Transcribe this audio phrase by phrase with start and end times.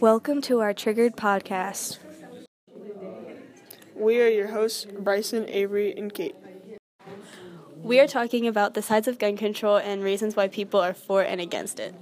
[0.00, 1.98] Welcome to our Triggered podcast.
[3.96, 6.36] We are your hosts, Bryson, Avery, and Kate.
[7.82, 11.22] We are talking about the sides of gun control and reasons why people are for
[11.22, 11.96] and against it.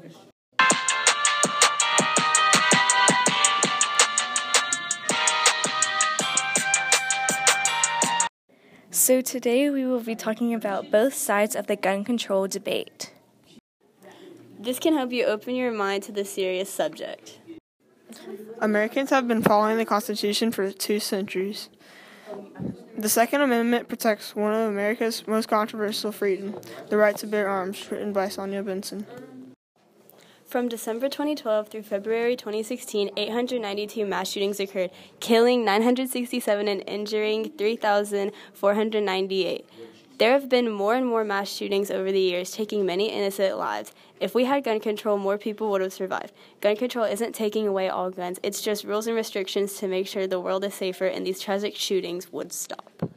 [8.91, 13.15] So, today we will be talking about both sides of the gun control debate.
[14.59, 17.39] This can help you open your mind to the serious subject.
[18.61, 21.69] Americans have been following the Constitution for two centuries.
[22.99, 27.91] The Second Amendment protects one of America's most controversial freedom, the right to bear arms,
[27.91, 29.07] written by Sonia Benson.
[30.47, 39.67] From December 2012 through February 2016, 892 mass shootings occurred, killing 967 and injuring 3,498.
[40.19, 43.93] There have been more and more mass shootings over the years, taking many innocent lives.
[44.19, 46.33] If we had gun control, more people would have survived.
[46.63, 50.27] Gun control isn't taking away all guns, it's just rules and restrictions to make sure
[50.27, 53.11] the world is safer and these tragic shootings would stop.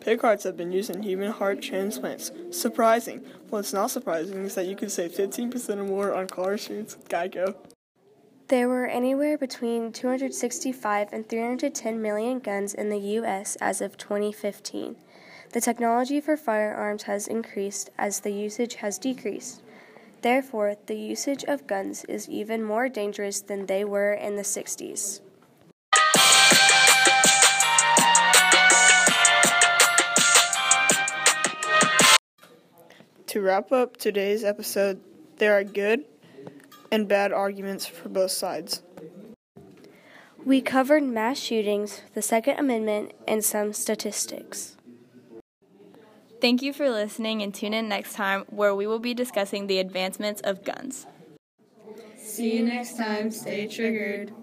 [0.00, 2.32] Pig hearts have been used in human heart transplants.
[2.50, 3.24] Surprising.
[3.50, 7.08] What's not surprising is that you could save 15% or more on car insurance with
[7.08, 7.54] Geico.
[8.48, 13.56] There were anywhere between 265 and 310 million guns in the U.S.
[13.60, 14.96] as of 2015.
[15.50, 19.62] The technology for firearms has increased as the usage has decreased.
[20.20, 25.20] Therefore, the usage of guns is even more dangerous than they were in the 60s.
[33.28, 35.00] To wrap up today's episode,
[35.36, 36.04] there are good
[36.90, 38.82] and bad arguments for both sides.
[40.44, 44.77] We covered mass shootings, the Second Amendment, and some statistics.
[46.40, 49.78] Thank you for listening and tune in next time where we will be discussing the
[49.78, 51.06] advancements of guns.
[52.16, 53.30] See you next time.
[53.30, 54.34] Stay triggered.